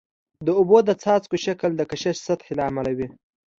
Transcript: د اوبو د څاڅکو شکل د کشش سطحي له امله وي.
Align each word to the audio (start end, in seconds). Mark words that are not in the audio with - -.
د 0.45 0.47
اوبو 0.59 0.77
د 0.87 0.89
څاڅکو 1.01 1.37
شکل 1.45 1.71
د 1.77 1.81
کشش 1.91 2.17
سطحي 2.27 2.53
له 2.57 2.63
امله 2.69 2.91
وي. 2.97 3.07